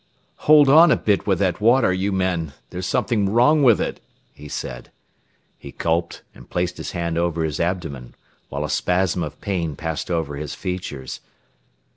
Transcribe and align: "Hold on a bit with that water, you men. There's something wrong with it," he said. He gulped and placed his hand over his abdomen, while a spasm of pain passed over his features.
"Hold 0.49 0.67
on 0.67 0.89
a 0.89 0.95
bit 0.95 1.27
with 1.27 1.37
that 1.37 1.61
water, 1.61 1.93
you 1.93 2.11
men. 2.11 2.53
There's 2.71 2.87
something 2.87 3.29
wrong 3.29 3.61
with 3.61 3.79
it," 3.79 3.99
he 4.33 4.47
said. 4.47 4.89
He 5.59 5.73
gulped 5.73 6.23
and 6.33 6.49
placed 6.49 6.77
his 6.77 6.93
hand 6.93 7.19
over 7.19 7.43
his 7.43 7.59
abdomen, 7.59 8.15
while 8.49 8.63
a 8.65 8.69
spasm 8.71 9.21
of 9.21 9.39
pain 9.41 9.75
passed 9.75 10.09
over 10.09 10.37
his 10.37 10.55
features. 10.55 11.19